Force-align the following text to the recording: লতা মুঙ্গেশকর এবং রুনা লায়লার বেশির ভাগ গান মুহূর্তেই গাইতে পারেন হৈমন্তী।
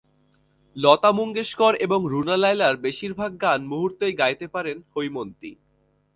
লতা 0.75 1.11
মুঙ্গেশকর 1.11 1.73
এবং 1.75 1.99
রুনা 2.05 2.35
লায়লার 2.37 2.75
বেশির 2.77 3.13
ভাগ 3.13 3.31
গান 3.41 3.59
মুহূর্তেই 3.65 4.13
গাইতে 4.13 4.45
পারেন 4.47 4.77
হৈমন্তী। 4.93 5.51